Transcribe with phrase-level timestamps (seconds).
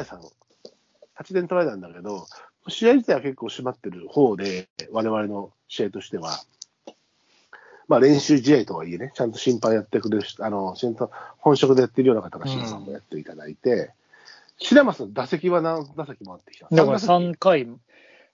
[0.00, 0.20] えさん、
[1.18, 2.26] 8点トライなんだけど、
[2.68, 6.38] 試合自体は結構締まってる方で、我々の試合としては、
[7.88, 13.92] まあ練習試合とはいえね、ちゃんと審判やってくれる人、あの、ちゃんと本職でやってるような方が審判もやっていただいて、
[14.58, 17.34] 白松の打席は何打席回ってきただから三打席。
[17.34, 17.68] 3回、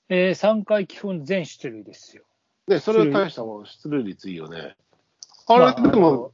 [0.08, 2.24] えー、3回基本全出塁ですよ。
[2.68, 4.76] ね、それを大したもん出塁率いいよね。
[5.46, 6.32] あまあれ、でも、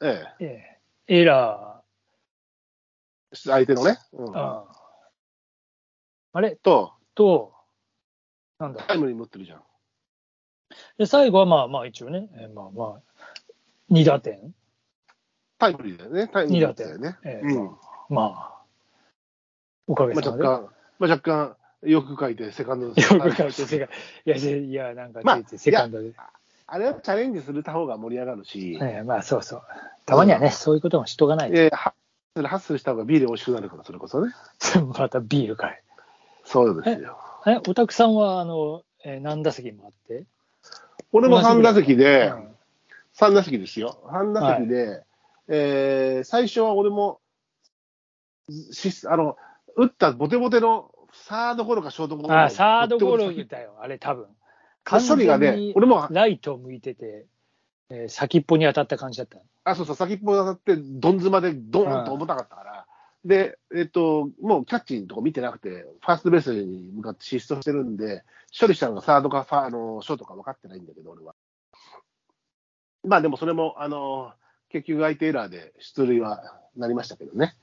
[0.00, 0.44] ええ。
[1.08, 1.75] えエラえ、
[3.44, 4.64] 相手のね、うんー、あ
[6.32, 6.56] あれ？
[6.56, 7.52] と、と、
[8.58, 8.82] なんだ？
[8.84, 9.62] タイムリー持ってるじゃん。
[10.98, 13.02] で、最後はまあまあ一応ね、えーまあまあ、
[13.90, 14.54] 2打点。
[15.58, 16.28] タイムリーだよね。
[16.28, 17.16] タイムリーだよね。
[17.24, 17.70] ええうん。
[18.10, 18.62] まあ、
[19.86, 20.42] おかげまあ、さまで。
[20.42, 21.56] 若干、まあ、若干、
[21.88, 23.88] よく書いて、セカンドよく 書いて、セカン
[24.26, 26.12] いや、せいや、なんか、まあセカンドで。
[26.66, 29.62] あれはチャレンジするた方が盛り上がるし、ええまあ、そうそう。
[30.04, 31.56] たまにはね、そういうこともしとかないと。
[31.56, 31.92] えー、ハッ
[32.36, 34.32] スル、ハッスルした方がビール美味しくなるから、それこそね。
[34.98, 35.82] またビールかい。
[36.44, 37.18] そうですよ。
[37.46, 40.24] え、おたくさんは、あの、えー何打席もあって？
[41.12, 42.48] 俺も3打席で、うん
[43.14, 43.98] 3打席ですよ。
[44.12, 45.02] 3打席で、
[45.48, 47.20] えー最初は俺も、
[48.72, 49.36] しあの、
[49.76, 54.26] 打ったボテボテのサードゴロかショートゴロあ、サードゴロだよ、あれ多分。
[54.84, 57.24] 処理がね、俺も、ライト向いてて、
[57.88, 59.38] えー先っぽに当たった感じだった。
[59.66, 62.86] あ、そうそう、先っぽに当たって、どん詰までドーンと重たかったから、
[63.24, 68.22] で、えっと、もうキャッチのとこ見てなくて、ファーストベースに向かってシフトしてるんで、
[68.58, 71.34] 処理したのがサードかファあのショートか分かってないんだけど、俺は。
[73.02, 74.32] まあでもそれも、あの、
[74.68, 77.56] 結局相手エラーで出塁はなりましたけどね。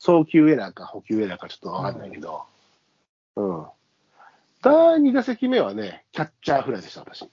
[0.00, 2.42] 送球エラーか補給エラーかちょっと分かんないけど。
[3.36, 3.66] うん。
[4.60, 7.28] 第2打席目はね、キャッチャーフライでした、私。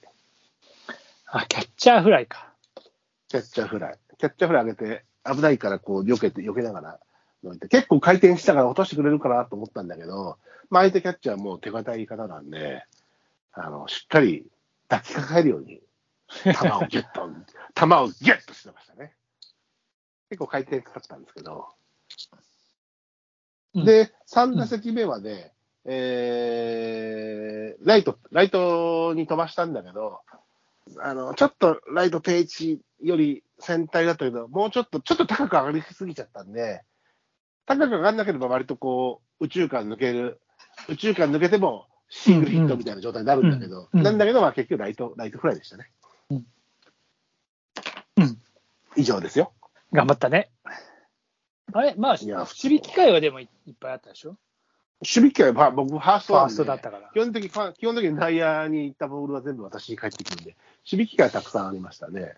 [1.26, 2.52] あ、キャッチャーフライか。
[3.28, 3.98] キャッチャーフライ。
[4.18, 7.00] キャッチャーフライ上げて、危ないからこう、避けて、避けながら
[7.42, 10.38] のいて、結構回転したから落としてくれるかなと思ったんだけど、
[10.70, 12.84] まあ相手キャッチャーも手堅い方なんで、
[13.52, 14.46] あの、しっかり
[14.88, 15.80] 抱きかかえるように、
[16.42, 17.28] 球をギュッと、
[17.74, 19.14] 球をギュッとしてましたね。
[20.28, 21.68] 結構回転かかったんですけど。
[23.74, 25.52] うんで、3打席目はね、
[25.84, 30.22] えー、ライト、ライトに飛ばしたんだけど、
[31.00, 36.82] あの、ちょっとライト定位置より先体だったけど、もうちょっと、ちょっと高く上がりすぎちゃったんで、
[37.66, 40.40] 高く上がんなければ割とこう、宇宙間抜ける、
[40.88, 45.90] 宇宙間抜けてもシングルヒットみたいな状態になるんだけど、うんうんなんだけど、まあ結局ライト、ライトフライでしたね。
[46.30, 46.46] うん
[48.18, 48.38] うん
[48.96, 49.52] 以上ですよ。
[49.92, 50.50] 頑張ったね。
[51.72, 51.94] あれ？
[51.96, 54.36] まあ、いや守備機会はでもいいっぱいあったでしょ？
[55.02, 57.10] 守備機会は僕、ファーストファーストだったから。
[57.12, 60.56] 基本的に、基本的に内野に行ったボールは全部私に返ってくるんで、
[60.90, 62.34] 守備機会はたくさんありましたね。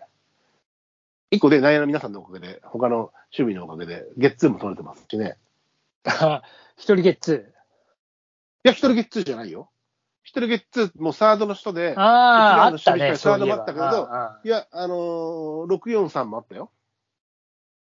[1.31, 2.97] 一個で内野の皆さんのおかげで、他の
[3.37, 5.37] 守備のおかげで、ゲッツーも取れてますしね。
[6.05, 6.41] あ
[6.75, 7.53] 一人ゲッツ
[8.65, 9.69] いや、一人ゲッツーじゃないよ。
[10.23, 16.71] 一人ゲッツー、もうサードの人でー。、ああ、あうちったね、サードもあったけどああいや、あのー、643もあったよ。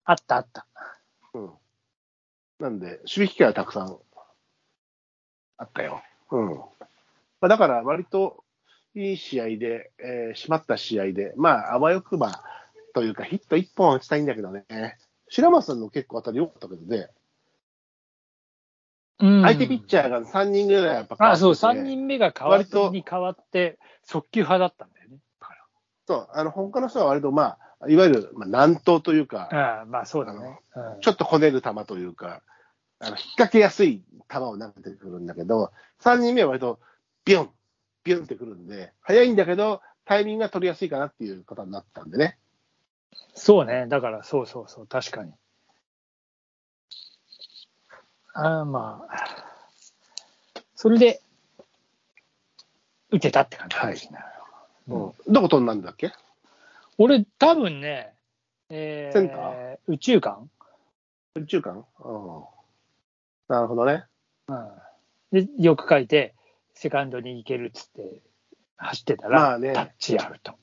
[0.04, 0.66] あったあった。
[1.32, 1.52] うん。
[2.58, 3.98] なんで、守備機会はたくさん
[5.58, 6.02] あったよ。
[6.30, 6.48] うん。
[6.56, 6.66] ま
[7.42, 8.44] あ、だから、割と
[8.94, 12.42] いい試合で、えー締まった試合で、まあ、あわよくば
[12.94, 14.64] というか、ヒット1本打ちたいんだけどね。
[15.28, 17.08] 白松さんの結構当たり良かったけどね、
[19.18, 25.16] うん相手ピッチャーが3人ぐらいやっぱ変わあ、っててそう、3人目が変わっ割とに変わって、速球派だったんだよね。
[26.06, 30.60] そう、あの、他の人は割とまあ、いわゆる、まあ、難投というか、ああまあそうだね。
[30.74, 32.42] うんちょっとこねる球というか、
[32.98, 36.80] あの引っ掛けやすい球を投げてくるんだけど、3人目は割と
[37.24, 37.50] ビュン、
[38.04, 42.38] ビュンってくるんで、早いんだけど、タイミングが取りやすいかなっていうことになったんでね。
[43.34, 43.86] そうね。
[43.88, 45.32] だから、そうそうそう、確かに。
[48.34, 49.26] ああ、まあ。
[50.74, 51.20] それで、
[53.10, 54.22] 打てたって感じかもしれない。
[54.88, 56.12] うんどこ飛んだんだっけ？
[56.98, 58.14] 俺、多分ね、
[58.68, 59.78] えー、センター？
[59.88, 60.48] 宇宙間、
[61.34, 62.44] 宇宙間うん。
[63.48, 64.04] なるほどね。
[64.48, 66.34] うん、で、よく書いて、
[66.74, 68.22] セカンドに行けるっつって、
[68.76, 70.54] 走ってたら、まあねタッチアウト。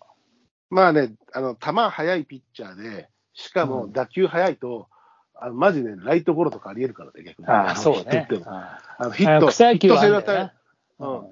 [0.69, 4.87] まあね、あの、球速いピッチャーで、しかも打球速いと、
[5.35, 7.47] あのマジね、ライトゴロとかありえるからね、逆に。
[7.47, 10.51] ああ、そうねああのヒット、あ草野球はあヒット性
[10.99, 11.29] の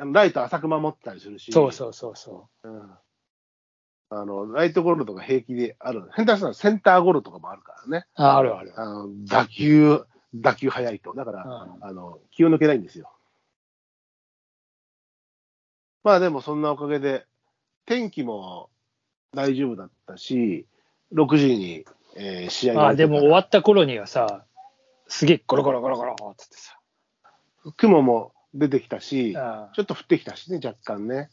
[0.00, 1.52] うんライト浅く守ってたりするし。
[1.52, 2.90] そうそうそうそうん
[4.10, 6.08] あの、ライトゴロとか平気である。
[6.14, 8.06] 変態したらセンターゴロとかもあるからね。
[8.16, 8.22] う。
[8.22, 8.72] ああるある。
[8.76, 11.14] あの、打球、打球速いと。
[11.14, 13.10] だから、うんあの、気を抜けないんですよ。
[16.02, 17.26] まあでもそんなおかげで、
[17.86, 18.68] 天気も
[19.32, 20.66] 大丈夫だったし、
[21.12, 21.84] 6時に、
[22.16, 24.44] えー試合ああ、でも終わっった頃にはさ、
[25.08, 26.78] すげえゴロゴロゴロゴロっつってさ。
[27.76, 31.30] 雲も出てきたし、あちょっと降ってきたしね、若干ね。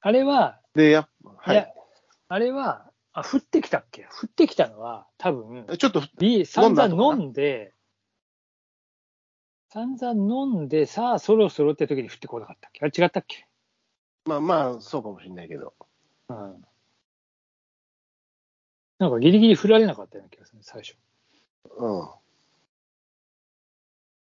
[0.00, 1.68] あれは、で、やはいや、
[2.28, 4.04] あれは、あ、降ってきたっけ？
[4.04, 5.78] 降ってきたのは、多分、い。
[5.78, 7.74] ちょっと、ビー散々飲んで、
[9.68, 12.80] 散々飲んで、さあそろそろって時に降ってこなかったっけ？
[12.84, 13.46] あれ違ったっけ？
[14.24, 15.74] まあまあ、そうかもしれないけど。
[16.28, 16.64] うん。
[18.98, 20.96] なんかギリギリ振られなかったような気がする、最初。
[21.78, 21.98] うん。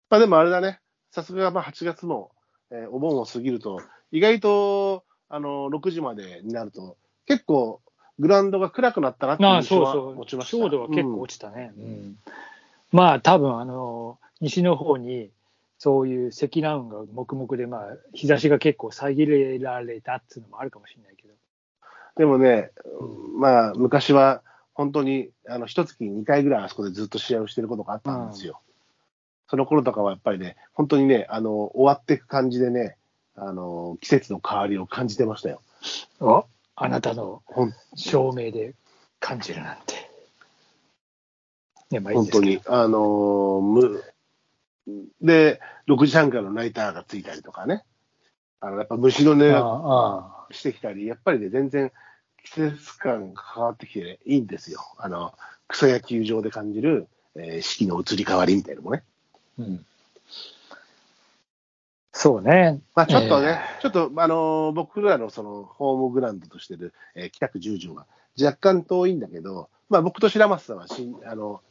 [0.10, 0.80] まあでもあれだね、
[1.12, 2.32] さすがまあ8月も、
[2.70, 3.80] えーお盆を過ぎると、
[4.12, 7.82] 意外とあの6時までになると、結構
[8.20, 10.16] グラウンドが暗くなったなっていうああ、印象はそうそう。
[10.16, 10.58] 持ちました。
[10.58, 11.74] 照度は結構落ちたね。
[11.78, 12.18] うん
[12.92, 15.32] まあ、多分あの、西の方に、
[15.80, 17.82] そういう積乱雲が黙々で、まあ、
[18.14, 21.34] 日差しが結構遮られたっていうのもあるかもしれないけど。
[22.18, 22.72] でもね、
[23.38, 24.42] まあ昔は
[24.74, 28.60] 本当にあの一月に2回ぐらいあそこでずっと試合をしてることがあったんですよ。
[29.50, 32.98] その頃とかはやっぱりね、本当にね、あの終わっていく感じでね、
[33.36, 35.62] あの季節の変わりを感じてましたよ。
[36.20, 36.46] お
[36.76, 38.74] あなたのほん証明で
[39.20, 40.10] 感じるなんて。
[41.92, 42.60] ね、まあいい本当に。
[42.66, 44.04] あのーむ、
[45.22, 47.84] で、6時半からのナイターがついたりとかね。
[48.60, 51.92] あの、やっぱ虫の音がしてきたり、やっぱりね、全然
[52.44, 54.80] 季節感が変わってきて、ね、いいんですよ。
[54.98, 55.34] あの、
[55.68, 59.04] 草野球場で感じる、えー四季の移り変わりみたいなのもね。
[59.60, 59.86] うん
[62.20, 62.82] そうね。
[62.96, 68.08] まあちょっとね、えちょっと、あのー僕らのその、ホームグラウンドとしてる、えー北区十条は
[68.42, 71.62] 若干遠いんだけど、まあ僕と白松さんは新、あの、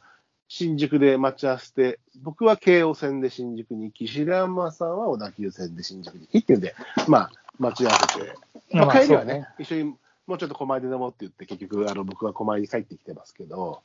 [0.47, 6.75] 新宿で待ち合わせて、僕は京王線で新宿に行き、白松さんは小田急線で新宿に行きっていうんで、
[7.07, 8.33] まあ待ち合わせて、
[8.71, 9.83] ままああ帰りはね、一緒に
[10.25, 13.81] もうちょっと狛江で飲もうって言って、結局、あの、僕は狛江に帰ってきてますけど、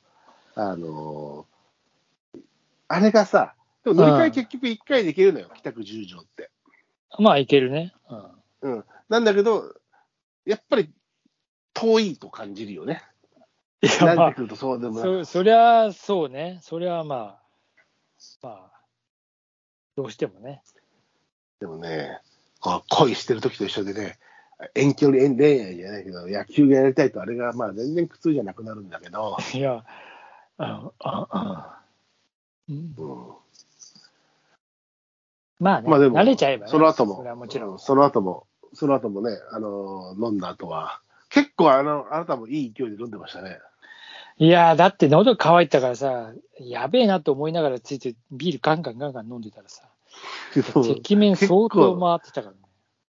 [0.54, 1.52] あのー
[2.88, 3.54] あれがさ、
[3.84, 6.50] でも乗り換え結局1回で行けるのよ、北区十条って。
[7.18, 7.94] まあ、いけるね。
[8.62, 8.84] うんうん。
[9.08, 9.74] なんだけど、
[10.44, 10.90] やっぱり
[11.72, 13.02] 遠いと感じるよね。
[13.82, 16.60] いや、まとそうでもなそそりゃそうね。
[16.62, 17.42] そりゃまあ、
[18.42, 18.70] まあ、
[19.96, 20.62] どうしてもね。
[21.60, 22.20] でもね、
[22.88, 24.18] 恋してる時と一緒でね、
[24.74, 29.84] 遠距離恋愛じゃないけど、野球がやりたいとあれがまあ全然苦痛じゃなくなるんだけど、いや、
[30.58, 31.82] あああ
[32.68, 32.94] うんうん、
[35.58, 36.70] まあね、まあでも、慣れちゃえばね。
[36.70, 37.72] その後も、それはもちろ。
[37.72, 43.58] うんその後も、その後もね、あのー飲んだ後は、結構あの、あなたもいい勢いで飲んでましたね。
[44.38, 49.84] いや、だって喉乾いたからさ、やべえなと思いながらついてビールガンガンガンガン飲んでたらさ、
[50.54, 52.58] 赤面相当回ってたからね。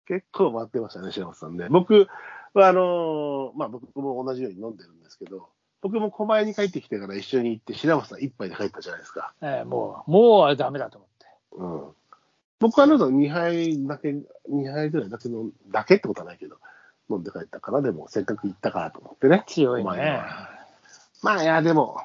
[0.06, 1.68] 結構回ってましたね、白松さんね。
[1.68, 2.06] 僕
[2.54, 5.48] は、あのーまあ、僕も同じように飲んでるんですけど、
[5.82, 9.32] 僕も狛江に帰ってきてから一緒に行って、白松さん一杯で帰ったじゃないですか。
[9.42, 11.26] ええもう、もうダメだと思って。
[11.52, 11.94] うん。
[12.58, 14.10] 僕はあのと2杯だけ、
[14.50, 16.56] 2杯ぐらいだけの、だけってことはないけど、
[17.10, 19.44] 飲んで帰ったから、でもせっかく行ったからと思ってね。
[19.46, 20.22] 強いね。
[21.22, 22.00] まあ、いや、でも、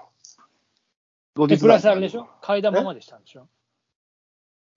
[1.35, 2.27] 後で、日プラスあれでしょ？
[2.41, 3.47] 替え玉までしたんでしょ？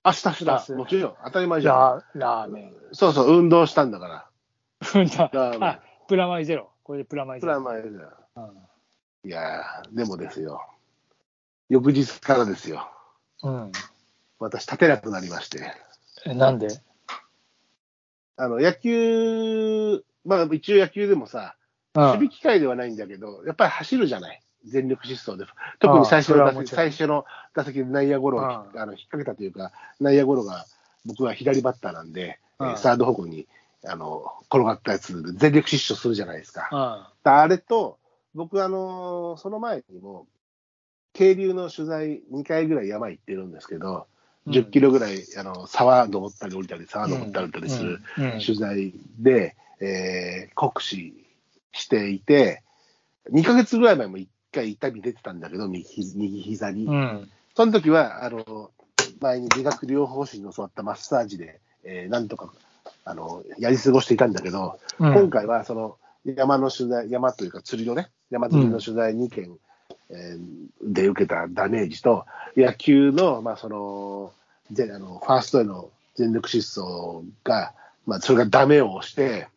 [0.04, 0.74] 明日しプラスた。
[0.74, 1.74] もちろん、当たり前じゃん。
[1.74, 2.74] ララーメン。
[2.92, 4.26] そうそう、運動したんだから。
[4.94, 6.70] ラーメンあ、プラマイゼロ。
[6.82, 7.54] これでプラマイプゼロ。
[7.54, 7.92] ラマイじゃん。
[7.92, 8.58] うん
[9.26, 10.60] いやー、でもですよ。
[11.70, 12.90] 翌日からですよ。
[13.42, 13.72] うん。
[14.38, 15.72] 私、立てなくなりまして。
[16.26, 16.68] えなんで？
[18.36, 21.63] あの、野球、まあ、一応野球でもさ、うん
[21.94, 24.40] 守備機会ではないんだけど、やっぱり走るじゃない？
[24.66, 25.44] 全力疾走で。
[25.78, 27.24] 特に最初の打席、最初の
[27.54, 30.64] 打席で内野ゴロをああの引っ掛けたというか、内野ゴロが
[31.04, 32.38] 僕は左バッターなんで、
[32.76, 33.46] サード方向に
[33.86, 36.68] あの転がったやつで全力疾走するじゃないですか。
[37.24, 37.32] うん。
[37.32, 37.98] あれと、
[38.34, 40.26] 僕、あのーその前にも、
[41.12, 44.06] 渓流の取材2回ぐらい山行ってるんですけど、
[44.48, 48.00] 10キロぐらい、あの、沢登ったり降りたり、沢登ったり降りたりする
[48.44, 51.14] 取材で、えー酷使
[51.74, 52.62] していて、
[53.30, 56.86] 2ヶ月ぐらい前も1回痛み出てたんだけど、右ひ右膝に。
[56.86, 57.30] うん。
[57.54, 58.70] その時は、あの、
[59.20, 62.52] 前に理学療法士に教わったマッサージで、えーなんとか、
[63.04, 69.58] あの、やり過ごしていたんだけど、うん今回はその山の取材、山というか釣りのね、山釣りの取材2件、
[70.10, 72.26] えーで受けたダメージと、
[72.56, 74.32] 野球の、まあその、
[74.70, 77.74] ぜあのファーストへの全力疾走が、
[78.06, 79.48] まあそれがダメを押して、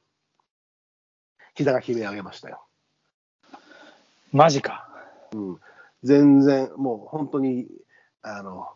[1.58, 2.64] 膝が悲鳴上げましたよ。
[4.32, 4.88] マジか。
[5.34, 5.60] うん。
[6.04, 7.68] 全然、もう本当に、
[8.22, 8.68] あの、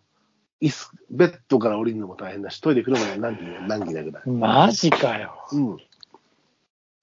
[0.61, 4.31] 椅子、ベッドから降りるのも大変だし、トイレ行くのも何気何気なくなる。
[4.31, 5.47] マジかよ。
[5.51, 5.77] うん。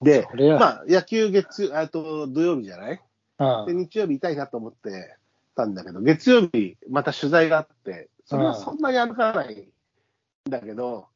[0.01, 0.27] で、
[0.59, 2.95] まあ、野球月、あと土曜日じゃない？
[2.97, 3.01] で、
[3.39, 3.77] うん。
[3.77, 5.15] 日曜日痛いなと思って、
[5.55, 11.07] たんだけど、月曜日また取材があって、それはそんなに歩かないんだけど、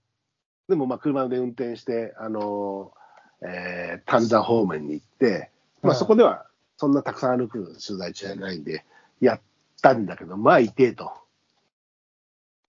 [0.67, 3.02] でもまあ車で運転して、あのー
[3.43, 5.49] えー丹沢方面に行って、
[5.81, 6.45] まあうんそこでは
[6.77, 8.83] そんなたくさん歩く取材じゃないんで、
[9.21, 9.41] やっ
[9.81, 11.11] たんだけど、まあ痛えと。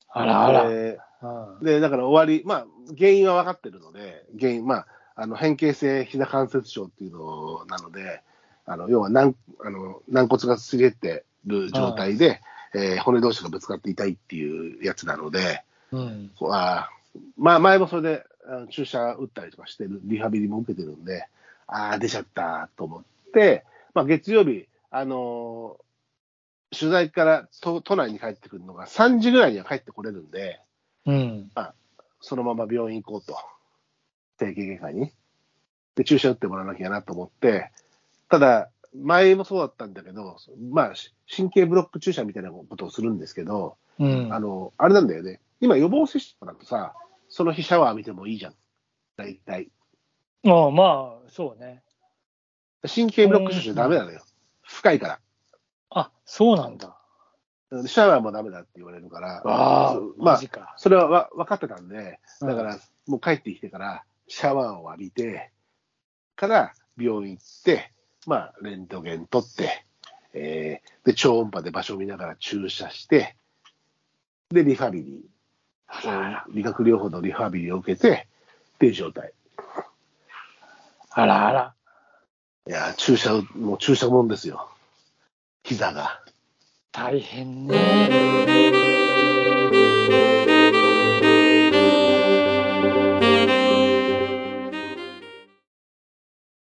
[0.08, 0.68] あらあら。
[1.62, 2.66] でだから終わり、まあ、
[2.96, 8.20] 原因は分かってるので、原因、まあ、あの変形性膝関節症っていうのなので、
[8.66, 12.40] あの要は軟あの軟骨がすり減ってる状態で、
[12.74, 15.62] えー骨同士がぶつかって痛いっていうやつなので、
[15.92, 16.30] うん。
[16.42, 18.26] あーまあ、前もそれで
[18.70, 21.26] 注射打ったりとかしてる、リハビリも受けてるんで、
[21.66, 25.84] ああ、出ちゃったと思って、まあ、月曜日、あのー
[26.74, 30.60] 取材から都都内に帰ってくるのが3時ぐらいには帰ってこれるんで、
[31.06, 31.50] うん。
[32.20, 33.36] そのまま病院行こうと、
[34.38, 35.12] 整形外科に。
[35.94, 37.70] で、注射打ってもらわなきゃなと思って、
[38.28, 40.36] ただ、前もそうだったんだけど、
[40.70, 44.32] まあ、し神経ブロック注射みたいなことをするんですけど、うん。
[44.32, 45.40] あの、あれなんだよね。
[45.60, 46.94] 今、予防接種とかだとさ、
[47.34, 48.54] その日シャワー浴びてもいいじゃん。
[49.16, 49.68] 大体。
[50.46, 51.82] ああまあ、そうね。
[52.86, 54.22] 神経ブロック注射ダメなのよ。
[54.62, 55.20] 深いから。
[55.90, 56.96] あ、そうなんだ。
[57.88, 60.40] シャワーもダメだって言われるから、あまあ。
[60.76, 65.50] それはわ分かってたんで、うんだから、もう帰ってきてから、シャワーを浴びて、
[66.36, 67.90] から病院行って、
[68.28, 69.84] まあ、レントゲン取って、
[70.34, 73.34] えー、で、超音波で場所を見ながら注射して、
[74.50, 75.23] で、リハビリ、あらあら。
[76.50, 78.26] 理学療法のリハビリを受けて、
[78.74, 79.32] っていう状態。
[81.10, 81.74] あらあら。
[82.66, 84.68] いや、注射、もう注射もんですよ。
[85.62, 86.20] 膝が。
[86.92, 89.13] 大変ね。